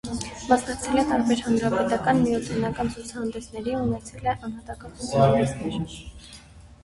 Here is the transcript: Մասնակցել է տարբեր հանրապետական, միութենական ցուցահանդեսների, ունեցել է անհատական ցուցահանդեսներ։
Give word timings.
Մասնակցել 0.51 0.99
է 0.99 1.01
տարբեր 1.09 1.41
հանրապետական, 1.47 2.21
միութենական 2.27 2.89
ցուցահանդեսների, 2.95 3.75
ունեցել 3.81 4.25
է 4.31 4.33
անհատական 4.33 4.95
ցուցահանդեսներ։ 5.03 6.01